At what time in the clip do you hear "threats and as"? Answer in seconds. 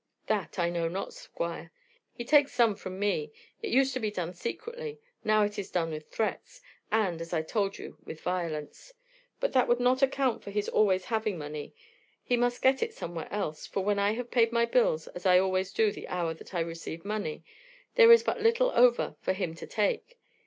6.09-7.33